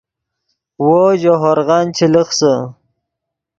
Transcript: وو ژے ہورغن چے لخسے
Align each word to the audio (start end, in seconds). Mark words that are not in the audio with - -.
وو 0.85 1.01
ژے 1.21 1.33
ہورغن 1.41 1.85
چے 1.95 2.05
لخسے 2.13 2.53